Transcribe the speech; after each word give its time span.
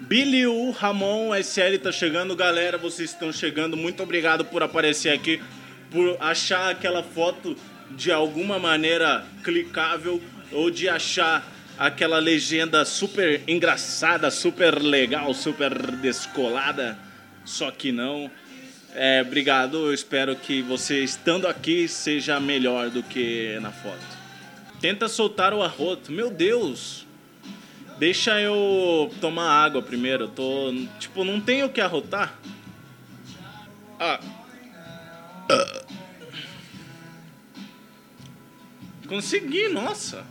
Billy 0.00 0.46
U, 0.46 0.70
Ramon, 0.70 1.34
SL 1.34 1.76
tá 1.82 1.92
chegando. 1.92 2.34
Galera, 2.34 2.78
vocês 2.78 3.10
estão 3.10 3.30
chegando. 3.30 3.76
Muito 3.76 4.02
obrigado 4.02 4.44
por 4.46 4.62
aparecer 4.62 5.10
aqui, 5.10 5.40
por 5.90 6.16
achar 6.18 6.70
aquela 6.70 7.02
foto 7.02 7.54
de 7.90 8.10
alguma 8.10 8.58
maneira 8.58 9.24
clicável 9.44 10.20
ou 10.50 10.70
de 10.70 10.88
achar 10.88 11.46
aquela 11.78 12.18
legenda 12.18 12.84
super 12.84 13.42
engraçada, 13.46 14.30
super 14.30 14.80
legal, 14.80 15.34
super 15.34 15.74
descolada. 15.96 16.98
Só 17.44 17.70
que 17.70 17.92
não. 17.92 18.30
É, 18.94 19.22
obrigado. 19.24 19.86
Eu 19.86 19.94
espero 19.94 20.34
que 20.34 20.62
você 20.62 21.04
estando 21.04 21.46
aqui 21.46 21.86
seja 21.86 22.40
melhor 22.40 22.88
do 22.88 23.02
que 23.02 23.58
na 23.60 23.70
foto. 23.70 24.18
Tenta 24.80 25.08
soltar 25.08 25.52
o 25.52 25.62
arroto. 25.62 26.10
Meu 26.10 26.30
Deus! 26.30 27.09
Deixa 28.00 28.40
eu 28.40 29.12
tomar 29.20 29.62
água 29.62 29.82
primeiro. 29.82 30.24
Eu 30.24 30.28
tô. 30.28 30.72
Tipo, 30.98 31.22
não 31.22 31.38
tenho 31.38 31.66
o 31.66 31.68
que 31.68 31.82
arrotar. 31.82 32.34
Ah. 33.98 34.18
Consegui, 39.06 39.68
nossa. 39.68 40.24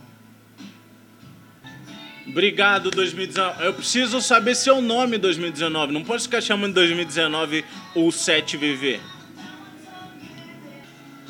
Obrigado, 2.26 2.90
2019. 2.90 3.64
Eu 3.64 3.74
preciso 3.74 4.20
saber 4.20 4.56
seu 4.56 4.82
nome 4.82 5.16
2019. 5.16 5.92
Não 5.92 6.02
pode 6.02 6.24
ficar 6.24 6.40
chamando 6.40 6.74
2019 6.74 7.64
ou 7.94 8.08
7VV. 8.08 8.98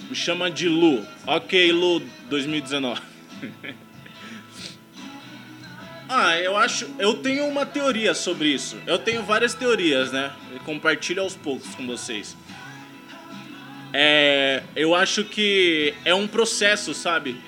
Me 0.09 0.17
chama 0.17 0.51
de 0.51 0.71
Lu. 0.71 1.07
Ok, 1.27 1.71
Lu 1.71 2.01
2019. 2.31 3.03
ah, 6.13 6.37
eu 6.41 6.57
acho. 6.57 6.89
Eu 6.99 7.15
tenho 7.15 7.47
uma 7.47 7.65
teoria 7.65 8.15
sobre 8.15 8.49
isso. 8.49 8.77
Eu 8.85 8.99
tenho 8.99 9.23
várias 9.23 9.55
teorias, 9.55 10.11
né? 10.11 10.33
Eu 10.53 10.59
compartilho 10.59 11.23
aos 11.23 11.37
poucos 11.37 11.73
com 11.77 11.87
vocês. 11.87 12.37
É, 13.93 14.65
eu 14.75 14.93
acho 14.93 15.23
que 15.23 15.95
é 16.05 16.13
um 16.13 16.27
processo, 16.27 16.93
sabe? 16.95 17.41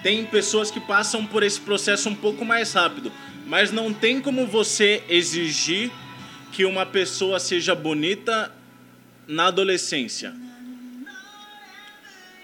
Tem 0.00 0.24
pessoas 0.24 0.70
que 0.70 0.78
passam 0.78 1.26
por 1.26 1.42
esse 1.42 1.60
processo 1.60 2.08
um 2.08 2.14
pouco 2.14 2.44
mais 2.44 2.72
rápido, 2.72 3.10
mas 3.46 3.72
não 3.72 3.92
tem 3.92 4.20
como 4.20 4.46
você 4.46 5.02
exigir 5.08 5.90
que 6.52 6.64
uma 6.64 6.86
pessoa 6.86 7.40
seja 7.40 7.74
bonita 7.74 8.52
na 9.26 9.46
adolescência. 9.46 10.32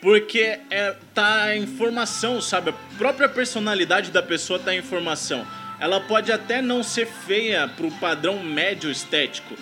Porque 0.01 0.59
é, 0.69 0.97
tá 1.15 1.57
em 1.57 1.65
formação, 1.65 2.41
sabe? 2.41 2.71
A 2.71 2.75
própria 2.99 3.29
personalidade 3.29 4.11
da 4.11 4.23
pessoa 4.23 4.59
tá 4.59 4.75
em 4.75 4.83
formação. 4.83 5.47
Ela 5.81 6.00
pode 6.00 6.31
até 6.31 6.61
não 6.61 6.83
ser 6.83 7.06
feia 7.06 7.67
pro 7.67 7.91
padrão 7.92 8.42
médio 8.45 8.91
estético, 8.91 9.56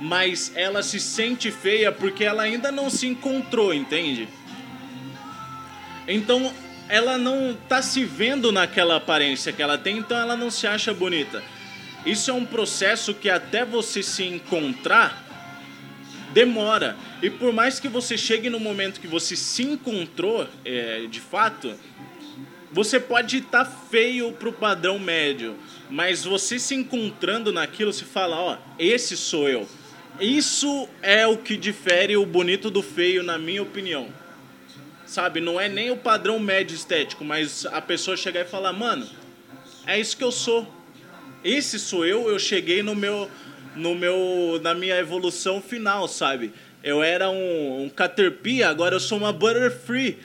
mas 0.00 0.52
ela 0.56 0.82
se 0.82 0.98
sente 0.98 1.50
feia 1.50 1.92
porque 1.92 2.24
ela 2.24 2.42
ainda 2.42 2.72
não 2.72 2.90
se 2.90 3.06
encontrou, 3.06 3.72
entende? 3.72 4.28
Então 6.08 6.52
ela 6.88 7.16
não 7.16 7.56
tá 7.68 7.80
se 7.80 8.04
vendo 8.04 8.50
naquela 8.50 8.96
aparência 8.96 9.52
que 9.52 9.62
ela 9.62 9.78
tem, 9.78 9.98
então 9.98 10.18
ela 10.18 10.36
não 10.36 10.50
se 10.50 10.66
acha 10.66 10.92
bonita. 10.92 11.40
Isso 12.04 12.30
é 12.30 12.34
um 12.34 12.44
processo 12.44 13.14
que 13.14 13.30
até 13.30 13.64
você 13.64 14.02
se 14.02 14.24
encontrar 14.24 15.24
demora. 16.32 16.96
E 17.22 17.30
por 17.30 17.52
mais 17.52 17.78
que 17.78 17.88
você 17.88 18.16
chegue 18.16 18.50
no 18.50 18.58
momento 18.58 19.00
que 19.00 19.06
você 19.06 19.36
se 19.36 19.62
encontrou, 19.62 20.48
é, 20.64 21.06
de 21.08 21.20
fato, 21.20 21.74
você 22.72 23.00
pode 23.00 23.38
estar 23.38 23.64
tá 23.64 23.70
feio 23.90 24.32
pro 24.32 24.52
padrão 24.52 24.98
médio, 24.98 25.56
mas 25.88 26.24
você 26.24 26.58
se 26.58 26.74
encontrando 26.74 27.52
naquilo, 27.52 27.92
você 27.92 28.04
fala, 28.04 28.36
ó, 28.36 28.56
esse 28.78 29.16
sou 29.16 29.48
eu. 29.48 29.68
Isso 30.20 30.88
é 31.02 31.26
o 31.26 31.38
que 31.38 31.56
difere 31.56 32.16
o 32.16 32.26
bonito 32.26 32.70
do 32.70 32.82
feio, 32.82 33.22
na 33.22 33.38
minha 33.38 33.62
opinião. 33.62 34.08
Sabe, 35.06 35.40
não 35.40 35.60
é 35.60 35.68
nem 35.68 35.90
o 35.90 35.96
padrão 35.96 36.38
médio 36.38 36.74
estético, 36.74 37.24
mas 37.24 37.66
a 37.66 37.80
pessoa 37.80 38.16
chegar 38.16 38.42
e 38.42 38.44
falar, 38.44 38.72
mano, 38.72 39.08
é 39.86 39.98
isso 39.98 40.16
que 40.16 40.22
eu 40.22 40.30
sou. 40.30 40.72
Esse 41.42 41.78
sou 41.78 42.06
eu, 42.06 42.28
eu 42.28 42.38
cheguei 42.38 42.82
no 42.82 42.94
meu 42.94 43.28
no 43.74 43.94
meu 43.94 44.60
na 44.62 44.74
minha 44.74 44.96
evolução 44.98 45.60
final, 45.60 46.06
sabe? 46.06 46.52
Eu 46.82 47.02
era 47.02 47.30
um, 47.30 47.84
um 47.84 47.88
Caterpie, 47.88 48.62
agora 48.62 48.94
eu 48.94 49.00
sou 49.00 49.18
uma 49.18 49.32
Butterfree. 49.32 50.18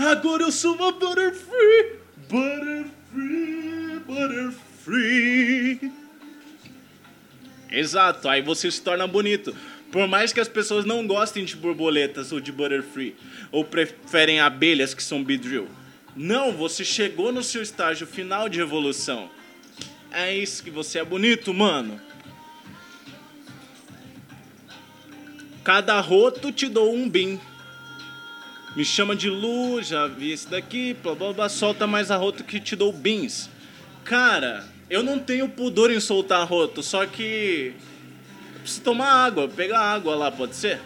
Agora 0.00 0.44
eu 0.44 0.50
sou 0.50 0.74
uma 0.76 0.92
Butterfree. 0.92 1.98
Butterfree, 2.26 4.00
Butterfree. 4.06 5.92
Exato, 7.70 8.26
aí 8.26 8.40
você 8.40 8.70
se 8.70 8.80
torna 8.80 9.06
bonito. 9.06 9.54
Por 9.92 10.08
mais 10.08 10.32
que 10.32 10.40
as 10.40 10.48
pessoas 10.48 10.86
não 10.86 11.06
gostem 11.06 11.44
de 11.44 11.54
borboletas 11.54 12.32
ou 12.32 12.40
de 12.40 12.50
Butterfree, 12.50 13.14
ou 13.52 13.62
preferem 13.62 14.40
abelhas 14.40 14.94
que 14.94 15.02
são 15.02 15.22
Beedrill. 15.22 15.68
Não, 16.16 16.52
você 16.52 16.82
chegou 16.82 17.30
no 17.30 17.42
seu 17.42 17.60
estágio 17.60 18.06
final 18.06 18.48
de 18.48 18.58
evolução. 18.58 19.30
É 20.10 20.34
isso 20.34 20.64
que 20.64 20.70
você 20.70 20.98
é 20.98 21.04
bonito, 21.04 21.52
mano. 21.52 22.00
Cada 25.62 26.00
roto 26.00 26.50
te 26.50 26.68
dou 26.68 26.94
um 26.94 27.08
bim. 27.08 27.38
Me 28.80 28.84
chama 28.86 29.14
de 29.14 29.28
Lu, 29.28 29.82
já 29.82 30.06
vi 30.06 30.32
esse 30.32 30.48
daqui, 30.48 30.94
blá 31.02 31.14
blá 31.14 31.34
blá, 31.34 31.48
solta 31.50 31.86
mais 31.86 32.10
arroto 32.10 32.42
que 32.42 32.58
te 32.58 32.74
dou 32.74 32.90
bins. 32.90 33.50
Cara, 34.04 34.66
eu 34.88 35.02
não 35.02 35.18
tenho 35.18 35.50
pudor 35.50 35.90
em 35.90 36.00
soltar 36.00 36.40
arroto, 36.40 36.82
só 36.82 37.04
que. 37.04 37.74
Eu 38.54 38.60
preciso 38.60 38.80
tomar 38.80 39.26
água, 39.26 39.46
pegar 39.46 39.80
água 39.80 40.14
lá, 40.14 40.30
pode 40.30 40.56
ser? 40.56 40.80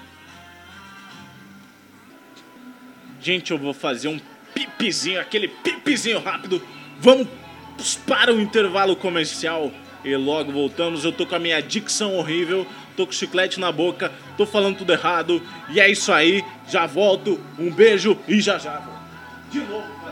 Gente, 3.20 3.52
eu 3.52 3.58
vou 3.58 3.72
fazer 3.72 4.08
um 4.08 4.20
pipizinho, 4.52 5.20
aquele 5.20 5.46
pipizinho 5.46 6.18
rápido. 6.18 6.60
Vamos 6.98 7.28
para 8.08 8.34
o 8.34 8.40
intervalo 8.40 8.96
comercial 8.96 9.72
e 10.04 10.14
logo 10.16 10.52
voltamos. 10.52 11.04
Eu 11.04 11.12
tô 11.12 11.26
com 11.26 11.34
a 11.34 11.38
minha 11.38 11.60
dicção 11.60 12.16
horrível, 12.16 12.66
tô 12.96 13.06
com 13.06 13.12
chiclete 13.12 13.58
na 13.58 13.72
boca, 13.72 14.12
tô 14.36 14.44
falando 14.44 14.78
tudo 14.78 14.92
errado. 14.92 15.42
E 15.70 15.80
é 15.80 15.90
isso 15.90 16.12
aí, 16.12 16.44
já 16.68 16.86
volto. 16.86 17.40
Um 17.58 17.70
beijo 17.70 18.16
e 18.28 18.40
já 18.40 18.58
já 18.58 18.82
de 19.50 19.60
novo. 19.60 20.03